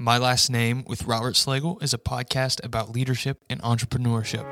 [0.00, 4.46] My Last Name with Robert Slagle is a podcast about leadership and entrepreneurship.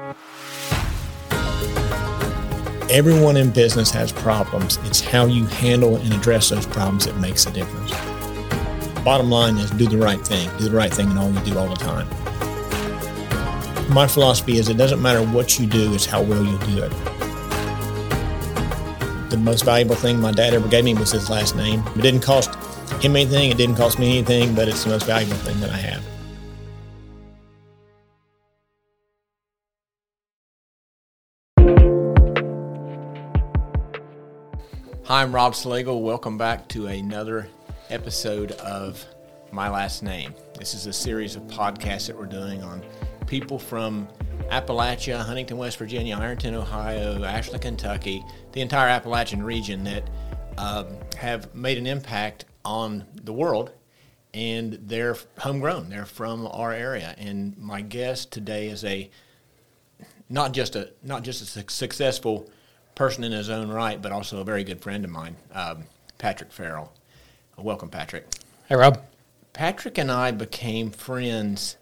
[2.90, 4.80] Everyone in business has problems.
[4.82, 7.92] It's how you handle and address those problems that makes a difference.
[9.04, 10.50] Bottom line is do the right thing.
[10.58, 12.08] Do the right thing in all you do all the time.
[13.88, 16.90] My philosophy is it doesn't matter what you do, it's how well you do it.
[19.30, 21.84] The most valuable thing my dad ever gave me was his last name.
[21.94, 22.50] It didn't cost
[23.02, 25.76] him anything, it didn't cost me anything, but it's the most valuable thing that I
[25.76, 26.02] have.
[35.04, 36.02] Hi, I'm Rob Slagle.
[36.02, 37.48] Welcome back to another
[37.90, 39.04] episode of
[39.52, 40.34] My Last Name.
[40.58, 42.82] This is a series of podcasts that we're doing on
[43.26, 44.08] people from
[44.50, 50.10] Appalachia, Huntington, West Virginia, Ironton, Ohio, Ashland, Kentucky, the entire Appalachian region that
[50.58, 53.70] um, have made an impact on the world
[54.34, 55.88] and they're homegrown.
[55.88, 57.14] They're from our area.
[57.16, 59.08] And my guest today is a
[60.28, 62.50] not just a not just a successful
[62.94, 65.84] person in his own right, but also a very good friend of mine, um,
[66.18, 66.92] Patrick Farrell.
[67.56, 68.26] Welcome, Patrick.
[68.68, 69.00] Hey, Rob.
[69.54, 71.76] Patrick and I became friends.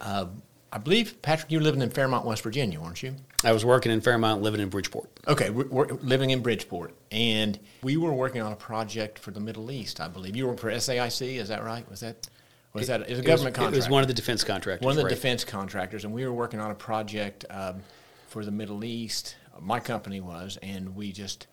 [0.00, 0.26] Uh,
[0.70, 3.14] I believe Patrick, you were living in Fairmont, West Virginia, weren't you?
[3.42, 5.08] I was working in Fairmont, living in Bridgeport.
[5.26, 9.40] Okay, we're, we're living in Bridgeport, and we were working on a project for the
[9.40, 10.00] Middle East.
[10.00, 11.38] I believe you were for SAIC.
[11.38, 11.88] Is that right?
[11.88, 12.28] Was that
[12.74, 13.76] was that is a government it contract?
[13.76, 14.84] It was one of the defense contractors.
[14.84, 15.10] One of the right.
[15.10, 17.80] defense contractors, and we were working on a project um,
[18.28, 19.36] for the Middle East.
[19.60, 21.46] My company was, and we just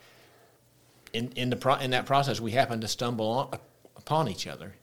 [1.13, 3.59] in in the pro, in that process we happened to stumble on,
[3.95, 4.73] upon each other,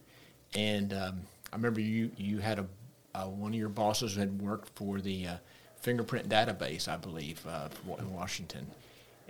[0.54, 1.20] and um,
[1.52, 2.66] I remember you you had a
[3.14, 5.34] uh, one of your bosses had worked for the uh,
[5.80, 8.66] fingerprint database, I believe, uh, in Washington,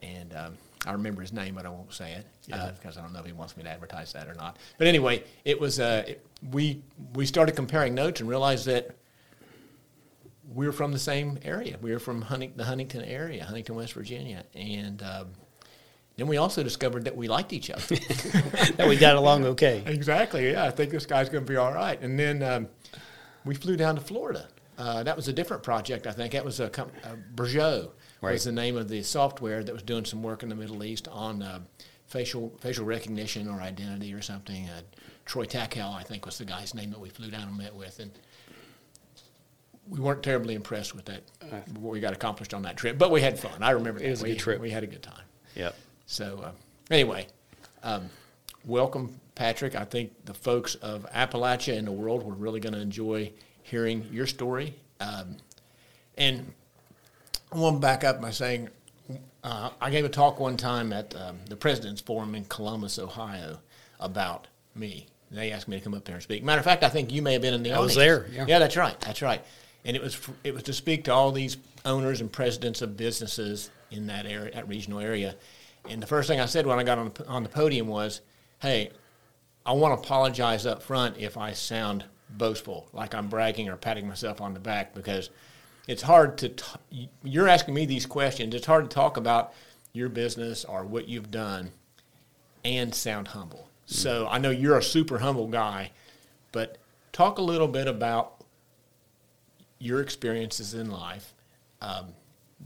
[0.02, 3.00] and um, I remember his name, but I won't say it because yeah.
[3.00, 4.58] I don't know if he wants me to advertise that or not.
[4.78, 6.82] But anyway, it was it, we
[7.14, 8.96] we started comparing notes and realized that
[10.52, 11.78] we were from the same area.
[11.80, 15.02] We were from Hunting, the Huntington area, Huntington, West Virginia, and.
[15.02, 15.28] Um,
[16.16, 17.82] then we also discovered that we liked each other.
[18.76, 19.82] that we got along okay.
[19.86, 20.50] Exactly.
[20.50, 21.98] Yeah, I think this guy's going to be all right.
[22.00, 22.68] And then um,
[23.44, 24.48] we flew down to Florida.
[24.78, 26.32] Uh, that was a different project, I think.
[26.32, 28.32] That was a, a Bergeau right.
[28.32, 31.08] was the name of the software that was doing some work in the Middle East
[31.08, 31.60] on uh,
[32.06, 34.68] facial facial recognition or identity or something.
[34.68, 34.80] Uh,
[35.24, 37.98] Troy Tackell, I think, was the guy's name that we flew down and met with,
[38.00, 38.10] and
[39.88, 41.22] we weren't terribly impressed with that
[41.78, 43.62] what we got accomplished on that trip, but we had fun.
[43.62, 44.60] I remember it was we, a good trip.
[44.60, 45.24] We had a good time.
[45.54, 45.74] Yep.
[46.06, 46.52] So uh,
[46.90, 47.26] anyway,
[47.82, 48.08] um,
[48.64, 49.74] welcome, Patrick.
[49.74, 53.32] I think the folks of Appalachia and the world were really going to enjoy
[53.62, 54.74] hearing your story.
[55.00, 55.36] Um,
[56.16, 56.52] and
[57.50, 58.68] I want to back up by saying
[59.42, 63.58] uh, I gave a talk one time at um, the President's Forum in Columbus, Ohio,
[64.00, 65.06] about me.
[65.30, 66.44] They asked me to come up there and speak.
[66.44, 67.96] Matter of fact, I think you may have been in the I audience.
[67.96, 68.26] was there.
[68.30, 68.44] Yeah.
[68.46, 68.98] yeah, that's right.
[69.00, 69.42] That's right.
[69.84, 73.70] And it was it was to speak to all these owners and presidents of businesses
[73.90, 75.34] in that area, that regional area.
[75.88, 78.20] And the first thing I said when I got on the, on the podium was,
[78.60, 78.90] "Hey,
[79.64, 84.08] I want to apologize up front if I sound boastful, like I'm bragging or patting
[84.08, 85.30] myself on the back, because
[85.86, 86.48] it's hard to.
[86.48, 88.54] T- you're asking me these questions.
[88.54, 89.52] It's hard to talk about
[89.92, 91.70] your business or what you've done
[92.64, 93.68] and sound humble.
[93.86, 93.92] Mm.
[93.92, 95.90] So I know you're a super humble guy,
[96.50, 96.78] but
[97.12, 98.42] talk a little bit about
[99.78, 101.34] your experiences in life,
[101.80, 102.14] um,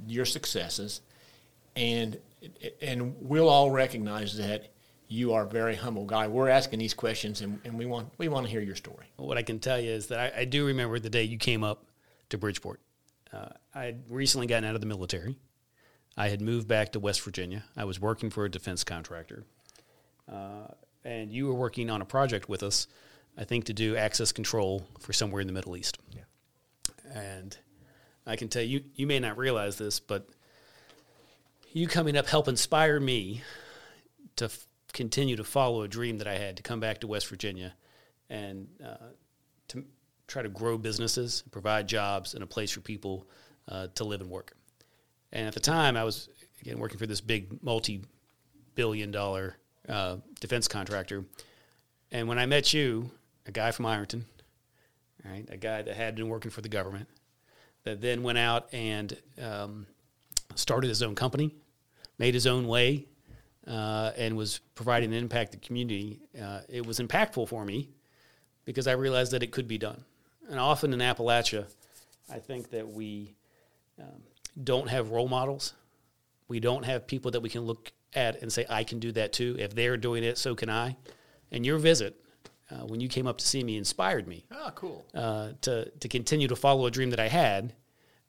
[0.06, 1.00] your successes,
[1.74, 2.18] and
[2.80, 4.70] and we'll all recognize that
[5.08, 6.26] you are a very humble guy.
[6.26, 9.06] We're asking these questions, and, and we want we want to hear your story.
[9.16, 11.62] What I can tell you is that I, I do remember the day you came
[11.62, 11.84] up
[12.30, 12.80] to Bridgeport.
[13.32, 15.36] Uh, I had recently gotten out of the military.
[16.16, 17.64] I had moved back to West Virginia.
[17.76, 19.44] I was working for a defense contractor,
[20.30, 20.68] uh,
[21.04, 22.86] and you were working on a project with us.
[23.38, 25.98] I think to do access control for somewhere in the Middle East.
[26.10, 26.22] Yeah.
[27.14, 27.56] And
[28.26, 30.26] I can tell you, you may not realize this, but
[31.72, 33.42] you coming up helped inspire me
[34.36, 34.66] to f-
[34.96, 37.74] continue to follow a dream that I had to come back to West Virginia
[38.30, 39.12] and uh,
[39.68, 39.84] to
[40.26, 43.28] try to grow businesses, provide jobs, and a place for people
[43.68, 44.56] uh, to live and work.
[45.32, 46.30] And at the time, I was
[46.62, 49.56] again working for this big multi-billion-dollar
[49.86, 51.26] uh, defense contractor.
[52.10, 53.10] And when I met you,
[53.44, 54.24] a guy from Ironton,
[55.24, 57.06] right, a guy that had been working for the government,
[57.84, 59.86] that then went out and um,
[60.54, 61.54] started his own company,
[62.18, 63.06] made his own way,
[63.66, 67.90] uh, and was providing an impact to the community, uh, it was impactful for me
[68.64, 70.04] because I realized that it could be done.
[70.48, 71.66] And often in Appalachia,
[72.32, 73.34] I think that we
[74.00, 74.22] um,
[74.62, 75.74] don't have role models.
[76.48, 79.32] We don't have people that we can look at and say, I can do that
[79.32, 79.56] too.
[79.58, 80.96] If they're doing it, so can I.
[81.50, 82.20] And your visit
[82.70, 85.04] uh, when you came up to see me inspired me Oh, cool.
[85.14, 87.72] uh, to to continue to follow a dream that I had,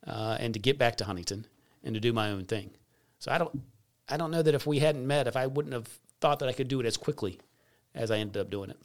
[0.06, 1.46] uh, and to get back to Huntington
[1.84, 2.72] and to do my own thing.
[3.20, 3.62] So I don't
[4.10, 5.88] I don't know that if we hadn't met, if I wouldn't have
[6.22, 7.40] thought that I could do it as quickly
[7.94, 8.78] as I ended up doing it.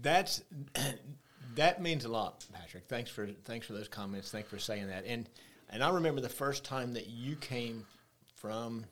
[0.00, 0.42] That's
[1.56, 2.84] that means a lot, Patrick.
[2.88, 4.30] Thanks for thanks for those comments.
[4.30, 5.04] Thanks for saying that.
[5.06, 5.28] And
[5.70, 7.86] and I remember the first time that you came
[8.36, 8.84] from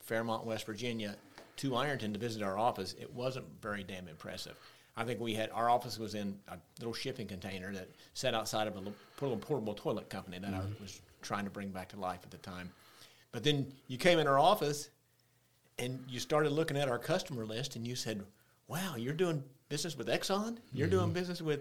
[0.00, 1.16] Fairmont, West Virginia,
[1.56, 2.94] to Ironton to visit our office.
[3.00, 4.56] It wasn't very damn impressive.
[4.96, 8.66] I think we had our office was in a little shipping container that sat outside
[8.66, 10.82] of a little portable, portable toilet company that I mm-hmm.
[10.82, 12.72] was trying to bring back to life at the time.
[13.32, 14.90] But then you came in our office
[15.78, 18.24] and you started looking at our customer list and you said,
[18.66, 20.58] "Wow, you're doing business with Exxon?
[20.72, 21.60] You're doing business with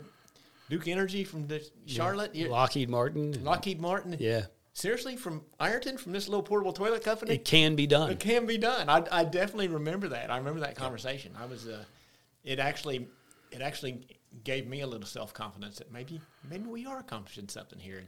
[0.69, 3.43] Duke Energy from the Charlotte, You're- Lockheed Martin.
[3.43, 4.15] Lockheed Martin?
[4.19, 4.45] Yeah.
[4.73, 7.33] Seriously, from Ironton, from this little portable toilet company?
[7.33, 8.11] It can be done.
[8.11, 8.87] It can be done.
[8.89, 10.29] I, I definitely remember that.
[10.29, 11.31] I remember that conversation.
[11.35, 11.83] I was, uh,
[12.43, 13.07] it actually,
[13.51, 14.05] it actually
[14.43, 18.03] gave me a little self confidence that maybe, maybe we are accomplishing something here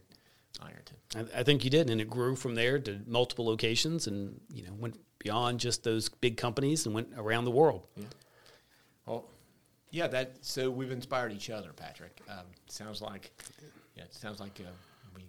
[0.62, 0.98] Ironton.
[1.16, 4.64] I, I think you did, and it grew from there to multiple locations, and you
[4.64, 7.88] know went beyond just those big companies and went around the world.
[9.06, 9.26] Well,
[9.92, 10.34] yeah, that.
[10.42, 12.22] So we've inspired each other, Patrick.
[12.30, 13.32] Um, sounds like,
[13.96, 14.70] yeah, it sounds like uh,
[15.16, 15.24] we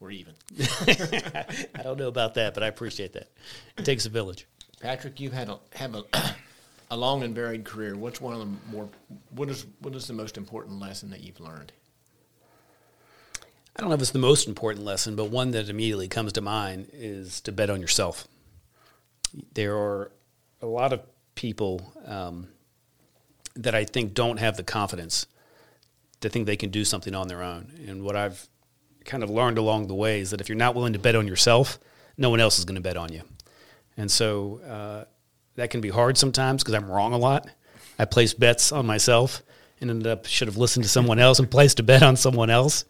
[0.00, 0.34] we're even.
[0.60, 3.30] I don't know about that, but I appreciate that.
[3.78, 4.46] It takes a village.
[4.80, 6.04] Patrick, you've had a have a,
[6.90, 7.96] a long and varied career.
[7.96, 8.88] What's one of the more
[9.30, 11.72] what is what is the most important lesson that you've learned?
[13.74, 16.40] I don't know if it's the most important lesson, but one that immediately comes to
[16.40, 18.28] mind is to bet on yourself.
[19.54, 20.12] There are
[20.60, 21.00] a lot of
[21.34, 22.48] people um,
[23.56, 25.26] that I think don't have the confidence
[26.20, 27.72] to think they can do something on their own.
[27.86, 28.46] And what I've
[29.04, 31.26] kind of learned along the way is that if you're not willing to bet on
[31.26, 31.78] yourself,
[32.16, 33.22] no one else is going to bet on you.
[33.96, 35.04] And so uh,
[35.56, 37.48] that can be hard sometimes because I'm wrong a lot.
[37.98, 39.42] I place bets on myself
[39.80, 42.50] and ended up should have listened to someone else and placed a bet on someone
[42.50, 42.84] else.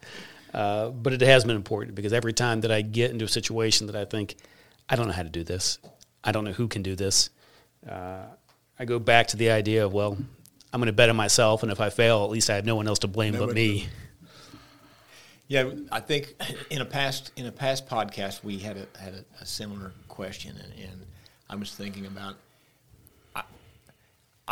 [0.53, 3.87] Uh, but it has been important because every time that I get into a situation
[3.87, 4.35] that I think
[4.87, 5.79] I don't know how to do this,
[6.23, 7.31] I don't know who can do this,
[7.89, 8.25] uh,
[8.77, 10.17] I go back to the idea of well,
[10.71, 12.75] I'm going to bet on myself, and if I fail, at least I have no
[12.75, 13.87] one else to blame but me.
[15.47, 16.33] Yeah, I think
[16.69, 20.55] in a past in a past podcast we had a had a, a similar question,
[20.57, 21.05] and, and
[21.49, 22.35] I was thinking about.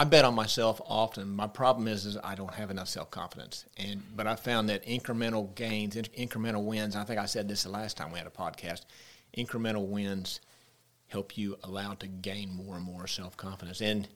[0.02, 1.30] I, bet on myself often.
[1.30, 4.86] My problem is, is I don't have enough self confidence, and but I found that
[4.86, 6.96] incremental gains, in- incremental wins.
[6.96, 8.82] I think I said this the last time we had a podcast.
[9.38, 10.42] Incremental wins
[11.08, 14.08] help you allow to gain more and more self confidence, and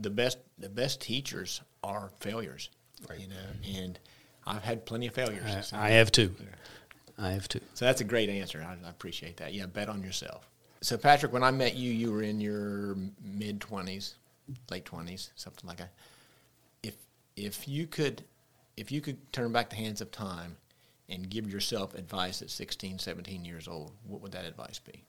[0.00, 2.70] the best the best teachers are failures.
[3.18, 3.98] You know, and
[4.46, 5.72] I've had plenty of failures.
[5.72, 6.34] I, I have too.
[7.18, 7.60] I have too.
[7.74, 8.64] So that's a great answer.
[8.66, 9.52] I, I appreciate that.
[9.52, 10.48] Yeah, bet on yourself.
[10.80, 14.14] So Patrick, when I met you, you were in your mid twenties,
[14.70, 15.92] late twenties, something like that.
[16.82, 16.94] If
[17.36, 18.24] if you could
[18.76, 20.56] if you could turn back the hands of time
[21.08, 25.04] and give yourself advice at 16, 17 years old, what would that advice be?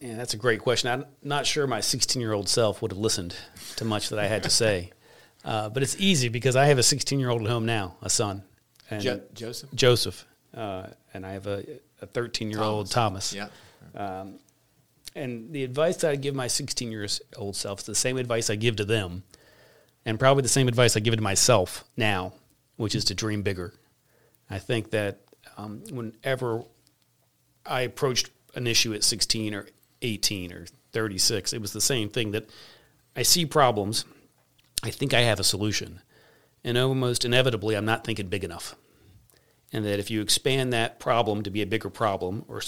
[0.00, 0.90] Yeah, that's a great question.
[0.90, 3.36] I'm not sure my 16 year old self would have listened
[3.76, 4.90] to much that I had to say.
[5.42, 8.10] Uh, but it's easy because I have a 16 year old at home now, a
[8.10, 8.42] son.
[8.90, 9.70] And Jo- Joseph?
[9.74, 10.26] Joseph.
[10.54, 11.64] Uh, and I have a
[12.04, 13.32] 13 year old Thomas.
[13.32, 13.48] Yeah.
[15.14, 18.48] And the advice that I give my 16 years old self is the same advice
[18.48, 19.24] I give to them,
[20.04, 22.32] and probably the same advice I give to myself now,
[22.76, 23.74] which is to dream bigger.
[24.48, 25.20] I think that
[25.56, 26.64] um, whenever
[27.66, 29.66] I approached an issue at 16 or
[30.02, 32.48] 18 or 36, it was the same thing that
[33.14, 34.04] I see problems,
[34.82, 36.00] I think I have a solution,
[36.64, 38.76] and almost inevitably, I'm not thinking big enough.
[39.72, 42.60] And that if you expand that problem to be a bigger problem, or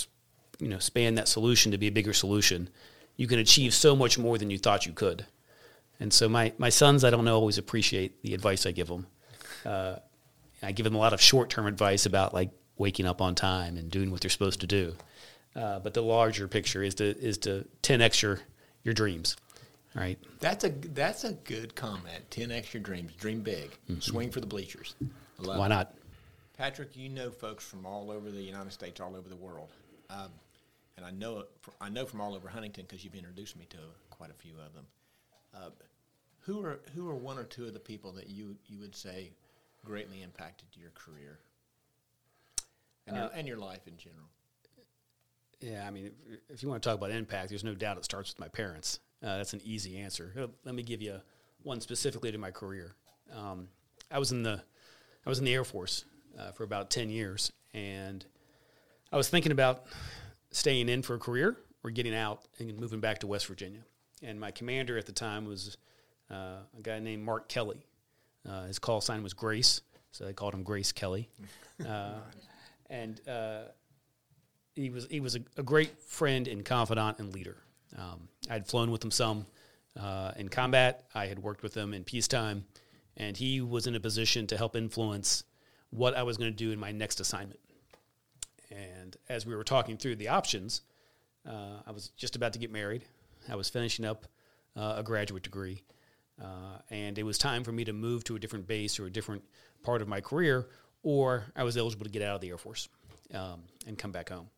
[0.62, 2.68] you know, span that solution to be a bigger solution,
[3.16, 5.26] you can achieve so much more than you thought you could.
[5.98, 9.06] And so my, my sons, I don't know, always appreciate the advice I give them.
[9.66, 9.96] Uh,
[10.62, 13.76] I give them a lot of short term advice about like waking up on time
[13.76, 14.94] and doing what they're supposed to do.
[15.54, 18.40] Uh, but the larger picture is to is to 10x your,
[18.84, 19.36] your dreams,
[19.94, 20.18] right?
[20.40, 22.30] That's a that's a good comment.
[22.30, 23.12] Ten extra dreams.
[23.14, 23.70] Dream big.
[23.98, 24.94] Swing for the bleachers.
[25.38, 25.68] Why it.
[25.68, 25.94] not?
[26.56, 29.68] Patrick, you know folks from all over the United States, all over the world,
[30.10, 30.30] um,
[30.96, 31.48] and I know it,
[31.80, 33.78] I know from all over Huntington because you've introduced me to
[34.10, 34.86] quite a few of them.
[35.54, 35.70] Uh,
[36.40, 39.32] who are who are one or two of the people that you you would say
[39.84, 41.38] greatly impacted your career
[43.06, 44.28] and your, and your life in general?
[45.60, 48.04] Yeah, I mean, if, if you want to talk about impact, there's no doubt it
[48.04, 48.98] starts with my parents.
[49.22, 50.32] Uh, that's an easy answer.
[50.36, 51.20] Uh, Let me give you
[51.62, 52.96] one specifically to my career.
[53.34, 53.68] Um,
[54.10, 54.60] I was in the
[55.24, 56.04] I was in the Air Force
[56.38, 58.24] uh, for about ten years, and
[59.12, 59.84] I was thinking about
[60.52, 63.80] staying in for a career or getting out and moving back to West Virginia.
[64.22, 65.76] And my commander at the time was
[66.30, 67.84] uh, a guy named Mark Kelly.
[68.48, 69.82] Uh, his call sign was Grace,
[70.12, 71.28] so they called him Grace Kelly.
[71.88, 72.20] Uh,
[72.90, 73.62] and uh,
[74.76, 77.56] he was he was a, a, great friend and confidant and leader.
[77.98, 79.46] Um, I had flown with him some
[79.98, 81.04] uh, in combat.
[81.12, 82.66] I had worked with him in peacetime,
[83.16, 85.42] and he was in a position to help influence
[85.90, 87.58] what I was going to do in my next assignment.
[88.72, 90.82] And as we were talking through the options,
[91.46, 93.02] uh, I was just about to get married.
[93.48, 94.26] I was finishing up
[94.76, 95.82] uh, a graduate degree,
[96.40, 99.10] uh, and it was time for me to move to a different base or a
[99.10, 99.42] different
[99.82, 100.68] part of my career,
[101.02, 102.88] or I was eligible to get out of the Air Force
[103.34, 104.48] um, and come back home.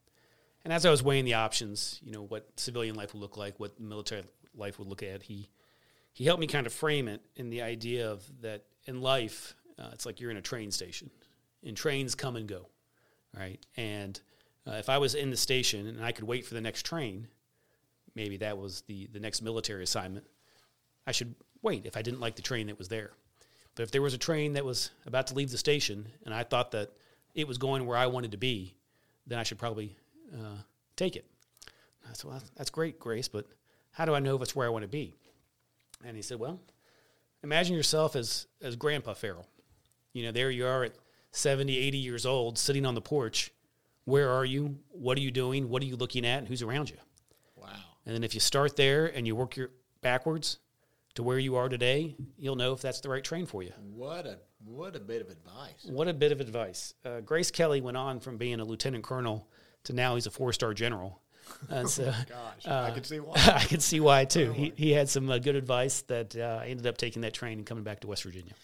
[0.65, 3.59] And as I was weighing the options, you know, what civilian life would look like,
[3.59, 5.49] what military life would look at, he
[6.13, 9.91] he helped me kind of frame it in the idea of that in life, uh,
[9.93, 11.11] it's like you're in a train station,
[11.65, 12.69] and trains come and go,
[13.37, 13.61] right?
[13.77, 14.21] And
[14.67, 17.29] uh, if I was in the station and I could wait for the next train,
[18.15, 20.27] maybe that was the the next military assignment.
[21.07, 23.11] I should wait if I didn't like the train that was there.
[23.75, 26.45] But if there was a train that was about to leave the station and I
[26.45, 26.93] thought that
[27.35, 28.75] it was going where I wanted to be,
[29.27, 29.97] then I should probably
[30.33, 30.59] uh,
[30.97, 31.27] take it.
[32.09, 33.47] I said, well, that's great, Grace, but
[33.91, 35.15] how do I know if it's where I want to be?
[36.05, 36.61] And he said, well,
[37.43, 39.47] imagine yourself as, as Grandpa Farrell.
[40.13, 40.93] You know, there you are at
[41.35, 43.51] 70, 80 years old, sitting on the porch.
[44.05, 44.79] Where are you?
[44.91, 45.69] What are you doing?
[45.69, 46.39] What are you looking at?
[46.39, 46.97] And who's around you?
[47.57, 47.69] Wow.
[48.07, 50.59] And then if you start there and you work your backwards
[51.15, 53.73] to where you are today, you'll know if that's the right train for you.
[53.95, 55.85] What a what a bit of advice.
[55.85, 56.95] What a bit of advice.
[57.05, 59.49] Uh, Grace Kelly went on from being a lieutenant colonel
[59.85, 61.21] to now he's a four star general.
[61.71, 63.35] Uh, so, oh gosh, uh, I can see why.
[63.37, 64.53] I can see why too.
[64.53, 67.59] He he had some uh, good advice that uh, I ended up taking that train
[67.59, 68.55] and coming back to West Virginia.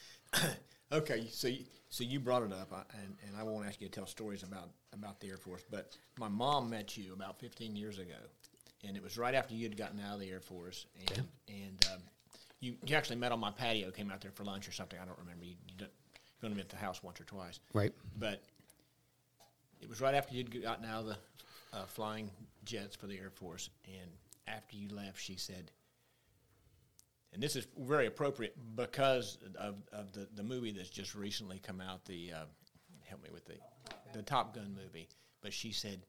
[0.93, 3.93] okay, so you, so you brought it up, and, and I won't ask you to
[3.93, 7.99] tell stories about about the Air Force, but my mom met you about 15 years
[7.99, 8.15] ago,
[8.87, 11.87] and it was right after you had gotten out of the Air Force, and and
[11.93, 12.01] um,
[12.61, 14.99] you you actually met on my patio, came out there for lunch or something.
[15.03, 15.45] I don't remember.
[15.45, 15.87] You, you
[16.41, 17.93] going to be at the house once or twice, right?
[18.19, 18.43] But
[19.81, 21.17] it was right after you'd gotten out of the
[21.73, 22.31] uh, flying
[22.65, 24.11] jets for the Air Force, and
[24.47, 25.71] after you left, she said,
[27.33, 31.81] and this is very appropriate because of, of the, the movie that's just recently come
[31.81, 32.45] out, the, uh,
[33.07, 33.55] help me with the,
[34.13, 35.09] the Top Gun movie,
[35.41, 36.05] but she said,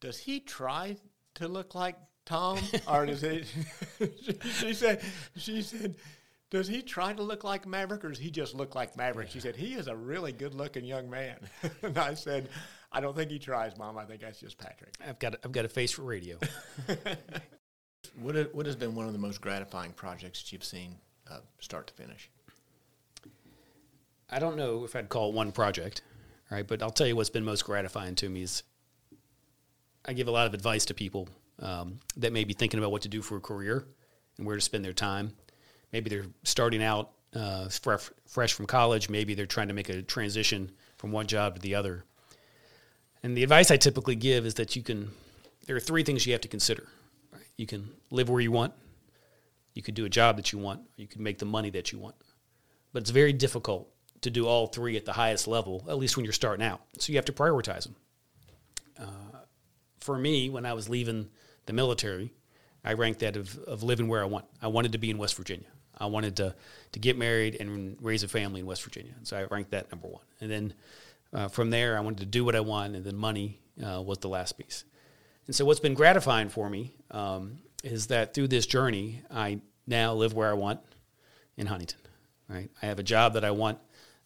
[0.00, 0.96] does he try
[1.34, 3.42] to look like Tom, or does he?
[4.60, 5.02] she said,
[5.36, 5.96] she said,
[6.50, 9.30] does he try to look like Maverick or does he just look like Maverick?
[9.30, 11.36] She said, he is a really good looking young man.
[11.82, 12.48] and I said,
[12.90, 13.98] I don't think he tries, Mom.
[13.98, 14.94] I think that's just Patrick.
[15.06, 16.38] I've got, I've got a face for radio.
[18.20, 20.96] What, what has been one of the most gratifying projects that you've seen
[21.30, 22.30] uh, start to finish?
[24.30, 26.02] I don't know if I'd call it one project,
[26.50, 26.66] right?
[26.66, 28.62] But I'll tell you what's been most gratifying to me is
[30.04, 31.28] I give a lot of advice to people
[31.60, 33.86] um, that may be thinking about what to do for a career
[34.36, 35.32] and where to spend their time
[35.92, 39.08] maybe they're starting out uh, fresh, fresh from college.
[39.08, 42.04] Maybe they're trying to make a transition from one job to the other.
[43.22, 45.10] And the advice I typically give is that you can,
[45.66, 46.86] there are three things you have to consider.
[47.38, 47.46] Right?
[47.56, 48.74] You can live where you want,
[49.74, 51.98] you could do a job that you want, you can make the money that you
[51.98, 52.16] want.
[52.92, 53.88] But it's very difficult
[54.22, 56.80] to do all three at the highest level, at least when you're starting out.
[56.98, 57.96] So you have to prioritize them.
[58.98, 59.38] Uh,
[60.00, 61.28] for me, when I was leaving
[61.66, 62.32] the military,
[62.84, 64.46] I ranked that of, of living where I want.
[64.60, 65.68] I wanted to be in West Virginia.
[65.96, 66.54] I wanted to
[66.92, 69.12] to get married and raise a family in West Virginia.
[69.24, 70.22] So I ranked that number one.
[70.40, 70.74] And then
[71.32, 74.18] uh, from there, I wanted to do what I want, and then money uh, was
[74.18, 74.84] the last piece.
[75.48, 80.14] And so what's been gratifying for me um, is that through this journey, I now
[80.14, 80.80] live where I want
[81.56, 81.98] in Huntington.
[82.48, 83.78] Right, I have a job that I want.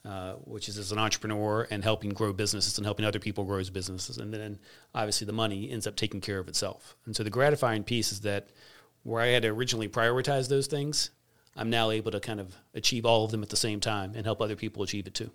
[0.04, 3.62] Uh, which is as an entrepreneur and helping grow businesses and helping other people grow
[3.72, 4.18] businesses.
[4.18, 4.58] And then
[4.96, 6.96] obviously the money ends up taking care of itself.
[7.06, 8.48] And so the gratifying piece is that
[9.04, 11.10] where I had originally prioritize those things,
[11.56, 14.26] I'm now able to kind of achieve all of them at the same time and
[14.26, 15.30] help other people achieve it too.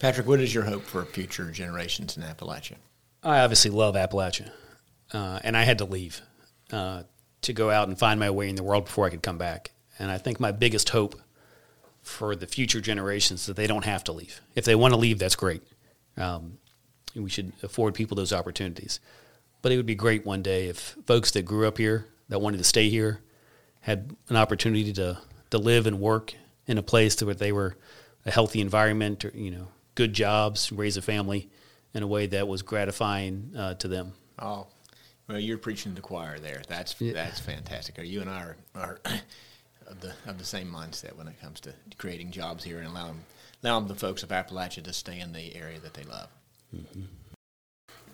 [0.00, 2.76] Patrick, what is your hope for future generations in Appalachia?
[3.22, 4.50] I obviously love Appalachia,
[5.12, 6.20] uh, and I had to leave
[6.72, 7.02] uh,
[7.42, 9.70] to go out and find my way in the world before I could come back.
[9.98, 11.20] And I think my biggest hope
[12.02, 14.40] for the future generations is that they don't have to leave.
[14.54, 15.62] If they want to leave, that's great.
[16.16, 16.58] Um,
[17.14, 19.00] we should afford people those opportunities.
[19.62, 22.58] But it would be great one day if folks that grew up here, that wanted
[22.58, 23.20] to stay here,
[23.80, 25.18] had an opportunity to
[25.50, 26.34] to live and work
[26.66, 27.76] in a place where they were
[28.24, 31.48] a healthy environment, or, you know, good jobs, raise a family
[31.94, 34.12] in a way that was gratifying uh, to them.
[34.38, 34.66] Oh,
[35.28, 36.62] well, you're preaching to the choir there.
[36.68, 37.12] That's yeah.
[37.12, 37.98] that's fantastic.
[37.98, 38.98] Are you and I are, are
[39.86, 43.24] of the of the same mindset when it comes to creating jobs here and allowing
[43.62, 46.28] allowing the folks of Appalachia to stay in the area that they love.
[46.74, 47.02] Mm-hmm.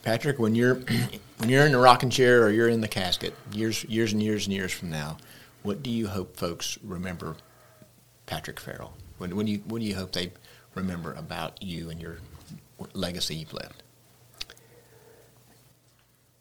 [0.02, 0.74] Patrick, when you're
[1.38, 4.46] when you're in the rocking chair or you're in the casket, years years and years
[4.46, 5.18] and years from now,
[5.62, 7.36] what do you hope folks remember
[8.26, 8.94] Patrick Farrell?
[9.18, 10.32] When, do you, what do you hope they
[10.74, 12.18] remember about you and your
[12.92, 13.81] legacy you've left?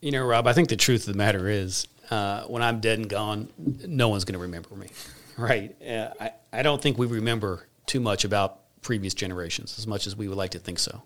[0.01, 2.98] You know, Rob, I think the truth of the matter is uh, when I'm dead
[2.98, 4.88] and gone, no one's going to remember me,
[5.38, 5.75] right?
[5.81, 10.15] Uh, I, I don't think we remember too much about previous generations as much as
[10.15, 11.03] we would like to think so.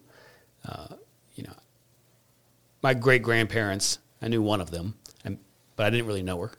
[0.65, 0.87] Uh,
[1.35, 1.53] you know,
[2.81, 5.39] my great grandparents, I knew one of them, and,
[5.75, 6.51] but I didn't really know her,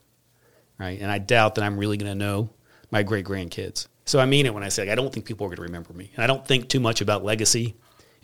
[0.79, 1.01] right?
[1.01, 2.51] And I doubt that I'm really going to know
[2.91, 3.89] my great grandkids.
[4.05, 5.95] So I mean it when I say I don't think people are going to remember
[5.95, 7.77] me, and I don't think too much about legacy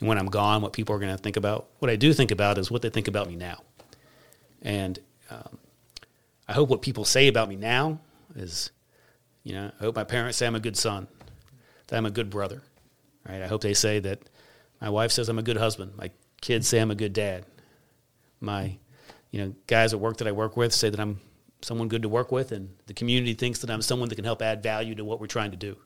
[0.03, 1.69] and when I'm gone, what people are going to think about.
[1.79, 3.63] What I do think about is what they think about me now,
[4.63, 4.99] and
[5.31, 5.59] um,
[6.49, 8.01] I hope what people say about me now
[8.35, 8.71] is,
[9.43, 11.09] you know, I hope my parents say I'm a good son,
[11.89, 12.63] that I'm a good brother,
[13.29, 13.43] right?
[13.43, 14.21] I hope they say that
[14.81, 17.45] my wife says I'm a good husband, my kids say I'm a good dad,
[18.41, 18.77] my,
[19.31, 21.21] you know, guys at work that I work with say that I'm
[21.63, 24.43] someone good to work with, and the community thinks that I'm someone that can help
[24.43, 25.77] add value to what we're trying to do.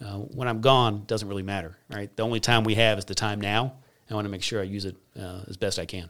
[0.00, 2.14] Uh, when I'm gone, doesn't really matter, right?
[2.16, 3.74] The only time we have is the time now.
[4.08, 6.08] I want to make sure I use it uh, as best I can.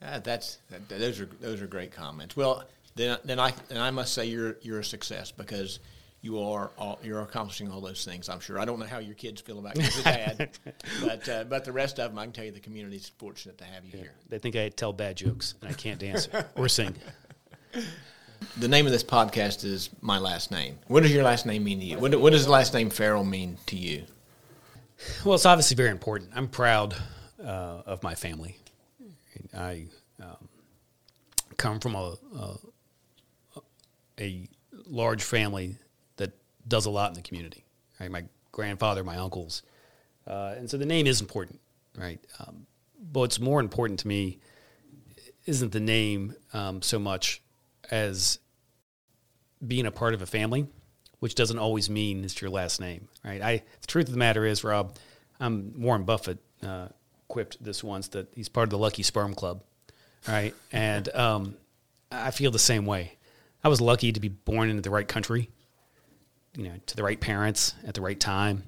[0.00, 2.36] Uh, that's that, those are those are great comments.
[2.36, 2.64] Well,
[2.94, 5.80] then then I then I must say you're you're a success because
[6.20, 8.28] you are all, you're accomplishing all those things.
[8.28, 8.58] I'm sure.
[8.58, 10.50] I don't know how your kids feel about you as a dad,
[11.02, 13.64] but uh, but the rest of them, I can tell you, the community's fortunate to
[13.64, 14.00] have you yeah.
[14.00, 14.14] here.
[14.28, 16.94] They think I tell bad jokes and I can't dance or sing.
[18.56, 20.78] The name of this podcast is my last name.
[20.86, 21.98] What does your last name mean to you?
[21.98, 24.04] What, what does the last name Farrell mean to you?
[25.24, 26.30] Well, it's obviously very important.
[26.34, 26.94] I'm proud
[27.42, 28.56] uh, of my family.
[29.56, 29.86] I
[30.22, 30.48] um,
[31.56, 32.56] come from a, a
[34.20, 34.48] a
[34.86, 35.76] large family
[36.16, 36.32] that
[36.66, 37.64] does a lot in the community.
[38.00, 39.62] Right, my grandfather, my uncles,
[40.26, 41.60] uh, and so the name is important,
[41.96, 42.20] right?
[42.40, 42.66] Um,
[43.00, 44.38] but what's more important to me
[45.46, 47.40] isn't the name um, so much
[47.90, 48.38] as
[49.66, 50.66] being a part of a family,
[51.20, 53.42] which doesn't always mean it's your last name, right?
[53.42, 54.96] I the truth of the matter is, Rob,
[55.40, 56.88] I'm Warren Buffett uh,
[57.28, 59.62] quipped this once that he's part of the Lucky Sperm Club,
[60.26, 60.54] right?
[60.72, 61.56] and um,
[62.10, 63.12] I feel the same way.
[63.62, 65.50] I was lucky to be born into the right country,
[66.56, 68.62] you know, to the right parents at the right time,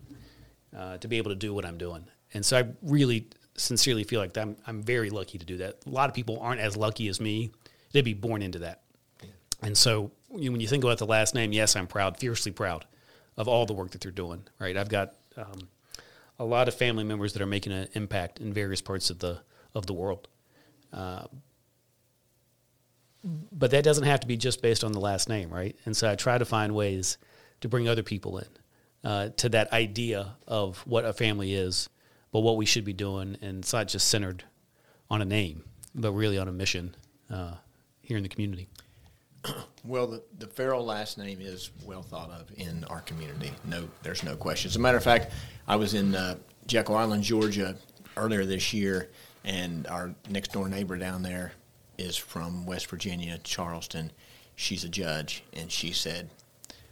[0.77, 2.05] uh, to be able to do what I'm doing.
[2.35, 5.79] And so I really sincerely feel like I'm, I'm very lucky to do that.
[5.87, 7.51] A lot of people aren't as lucky as me.
[7.93, 8.83] They'd be born into that.
[9.63, 12.85] And so when you think about the last name, yes, I'm proud, fiercely proud
[13.37, 14.77] of all the work that they're doing, right?
[14.77, 15.69] I've got um,
[16.41, 19.39] a lot of family members that are making an impact in various parts of the,
[19.75, 20.27] of the world.
[20.91, 21.25] Uh,
[23.53, 25.77] but that doesn't have to be just based on the last name, right?
[25.85, 27.19] And so I try to find ways
[27.61, 28.49] to bring other people in
[29.05, 31.91] uh, to that idea of what a family is,
[32.33, 34.43] but what we should be doing, and it's not just centered
[35.11, 36.95] on a name, but really on a mission
[37.31, 37.57] uh,
[38.01, 38.71] here in the community.
[39.85, 43.51] Well, the, the Farrell last name is well thought of in our community.
[43.65, 44.69] No, there's no question.
[44.69, 45.33] As a matter of fact,
[45.67, 47.77] I was in uh, Jekyll Island, Georgia,
[48.17, 49.09] earlier this year,
[49.45, 51.53] and our next door neighbor down there
[51.97, 54.13] is from West Virginia, Charleston.
[54.55, 56.29] She's a judge, and she said,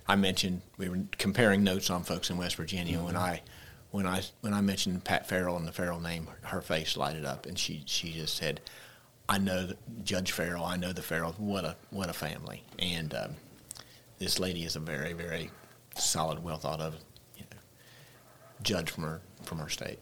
[0.07, 3.07] I mentioned we were comparing notes on folks in West Virginia mm-hmm.
[3.07, 3.43] when I
[3.91, 7.45] when I when I mentioned Pat Farrell and the Farrell name, her face lighted up,
[7.45, 8.61] and she she just said,
[9.29, 9.71] "I know
[10.05, 10.64] Judge Farrell.
[10.64, 11.35] I know the Farrell.
[11.38, 13.31] What a what a family." And um,
[14.19, 15.51] this lady is a very very
[15.97, 16.95] solid, well thought of
[17.37, 17.59] you know,
[18.62, 19.99] judge from her from her state.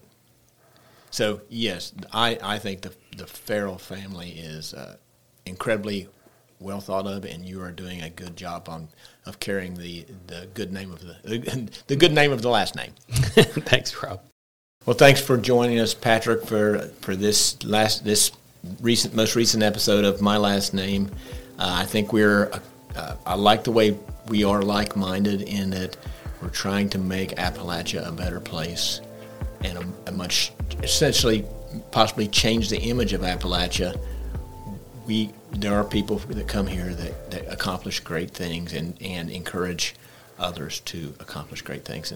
[1.11, 4.97] So yes, I, I think the the Farrell family is uh,
[5.47, 6.09] incredibly
[6.61, 8.89] well thought of, and you are doing a good job on
[9.25, 12.93] of carrying the, the good name of the the good name of the last name.
[13.09, 14.21] thanks, Rob.
[14.85, 18.31] Well, thanks for joining us, Patrick, for for this last this
[18.81, 21.11] recent most recent episode of My Last Name.
[21.59, 22.51] Uh, I think we're
[22.97, 23.97] uh, I like the way
[24.29, 25.97] we are like minded in that
[26.43, 29.01] we're trying to make Appalachia a better place
[29.63, 31.45] and a, a much essentially
[31.91, 33.99] possibly change the image of Appalachia.
[35.07, 39.95] We there are people that come here that, that accomplish great things and, and encourage
[40.39, 42.13] others to accomplish great things.